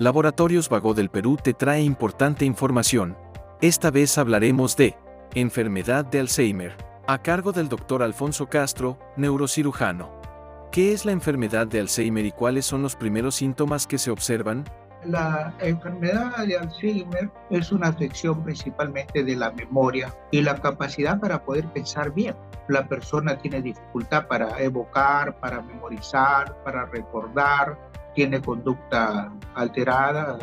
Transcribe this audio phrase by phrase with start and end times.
[0.00, 3.18] Laboratorios Vago del Perú te trae importante información.
[3.60, 4.96] Esta vez hablaremos de
[5.34, 6.74] enfermedad de Alzheimer,
[7.06, 10.10] a cargo del doctor Alfonso Castro, neurocirujano.
[10.72, 14.64] ¿Qué es la enfermedad de Alzheimer y cuáles son los primeros síntomas que se observan?
[15.04, 21.44] La enfermedad de Alzheimer es una afección principalmente de la memoria y la capacidad para
[21.44, 22.34] poder pensar bien.
[22.68, 30.38] La persona tiene dificultad para evocar, para memorizar, para recordar, tiene conducta alterada,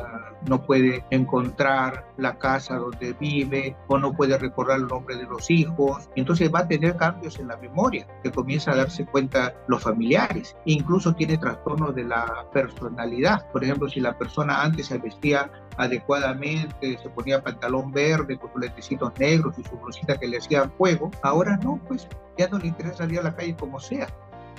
[0.47, 5.49] no puede encontrar la casa donde vive o no puede recordar el nombre de los
[5.49, 6.09] hijos.
[6.15, 10.55] Entonces va a tener cambios en la memoria, que comienza a darse cuenta los familiares.
[10.65, 13.49] Incluso tiene trastornos de la personalidad.
[13.51, 18.61] Por ejemplo, si la persona antes se vestía adecuadamente, se ponía pantalón verde con sus
[18.61, 22.67] lentecitos negros y su blusita que le hacía fuego, ahora no, pues ya no le
[22.67, 24.07] interesa salir a la calle como sea.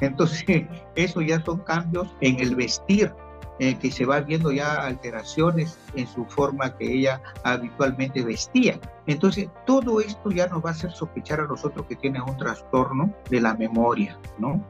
[0.01, 0.45] Entonces,
[0.95, 3.13] eso ya son cambios en el vestir,
[3.61, 8.79] eh, que se va viendo ya alteraciones en su forma que ella habitualmente vestía.
[9.07, 13.13] Entonces, todo esto ya nos va a hacer sospechar a nosotros que tiene un trastorno
[13.31, 14.65] de la memoria, ¿no?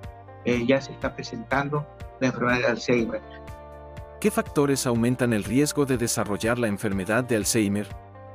[0.47, 1.87] Eh, ya se está presentando
[2.21, 3.21] la enfermedad de Alzheimer.
[4.21, 7.87] ¿Qué factores aumentan el riesgo de desarrollar la enfermedad de Alzheimer?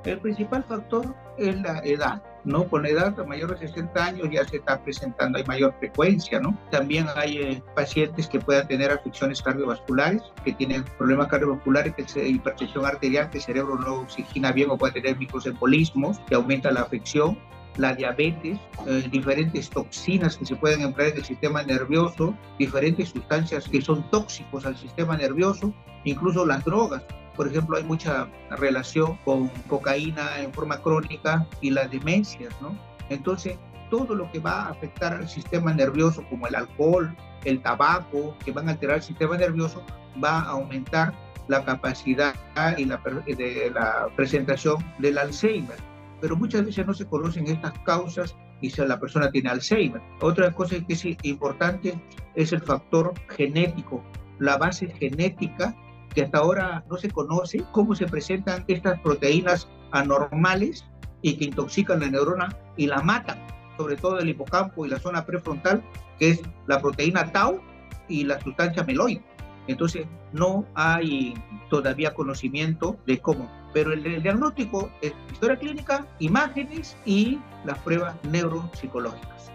[0.05, 2.21] El principal factor es la edad.
[2.45, 2.67] ¿No?
[2.67, 6.57] Con edad mayor de 60 años ya se está presentando, hay mayor frecuencia, ¿no?
[6.71, 12.15] También hay eh, pacientes que puedan tener afecciones cardiovasculares, que tienen problemas cardiovasculares, que es
[12.15, 16.81] hipertensión arterial, que el cerebro no oxigena bien o puede tener microembolismos, que aumenta la
[16.81, 17.37] afección
[17.77, 23.67] la diabetes, eh, diferentes toxinas que se pueden emplear en el sistema nervioso, diferentes sustancias
[23.67, 27.03] que son tóxicos al sistema nervioso, incluso las drogas.
[27.35, 32.77] Por ejemplo, hay mucha relación con cocaína en forma crónica y las demencias, ¿no?
[33.09, 33.57] Entonces,
[33.89, 38.51] todo lo que va a afectar al sistema nervioso, como el alcohol, el tabaco, que
[38.51, 39.83] van a alterar el sistema nervioso,
[40.23, 41.13] va a aumentar
[41.47, 42.33] la capacidad
[42.77, 45.77] y la, de la presentación del Alzheimer.
[46.21, 50.01] Pero muchas veces no se conocen estas causas y si la persona tiene Alzheimer.
[50.21, 51.99] Otra cosa que es importante
[52.35, 54.01] es el factor genético,
[54.39, 55.75] la base genética
[56.13, 60.85] que hasta ahora no se conoce cómo se presentan estas proteínas anormales
[61.21, 63.37] y que intoxican la neurona y la matan,
[63.77, 65.83] sobre todo el hipocampo y la zona prefrontal,
[66.19, 67.59] que es la proteína tau
[68.07, 69.23] y la sustancia meloide.
[69.67, 71.33] Entonces, no hay
[71.69, 73.49] todavía conocimiento de cómo.
[73.73, 79.51] Pero el, el, diagnóstico es historia clínica, imágenes y las pruebas neuropsicológicas.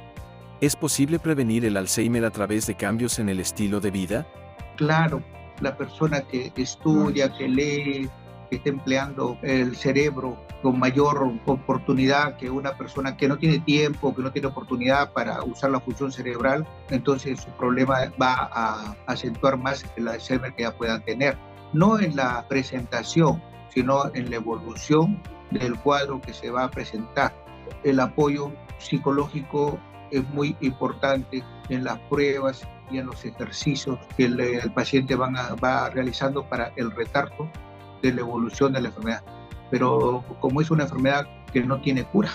[0.61, 4.27] ¿Es posible prevenir el Alzheimer a través de cambios en el estilo de vida?
[4.77, 5.23] Claro,
[5.61, 8.11] la persona que estudia, que lee,
[8.49, 14.15] que está empleando el cerebro con mayor oportunidad que una persona que no tiene tiempo,
[14.15, 19.57] que no tiene oportunidad para usar la función cerebral, entonces su problema va a acentuar
[19.57, 21.37] más el Alzheimer que ya puedan tener.
[21.73, 25.21] No en la presentación, sino en la evolución
[25.51, 27.33] del cuadro que se va a presentar.
[27.85, 29.79] El apoyo psicológico
[30.11, 35.91] es muy importante en las pruebas y en los ejercicios que el, paciente van va
[35.91, 37.51] realizando para el retardo
[38.03, 39.23] de la evolución de la enfermedad.
[39.71, 42.31] Pero como es una enfermedad que no tiene cura,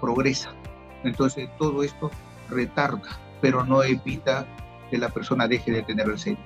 [0.00, 0.54] progresa.
[1.04, 2.10] Entonces todo esto
[2.48, 4.46] retarda, pero no evita
[4.90, 6.44] que la persona deje de tener el centro.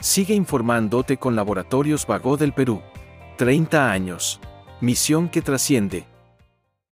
[0.00, 2.82] Sigue informándote con Laboratorios Vago del Perú.
[3.36, 4.40] 30 años.
[4.80, 6.06] Misión que trasciende.